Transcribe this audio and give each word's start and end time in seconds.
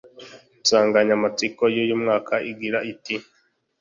Insanganyamatsiko 0.61 1.63
y’uyu 1.75 1.95
mwaka 2.01 2.33
igira 2.51 2.79
iti' 2.91 3.17